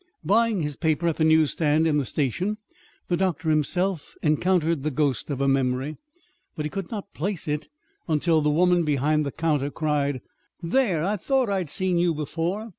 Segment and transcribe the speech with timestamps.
[0.23, 2.57] Buying his paper at the newsstand in the station,
[3.07, 5.97] the doctor himself encountered the ghost of a memory.
[6.55, 7.67] But he could not place it
[8.07, 10.21] until the woman behind the counter cried:
[10.59, 11.03] "There!
[11.03, 12.69] I thought I'd seen you before.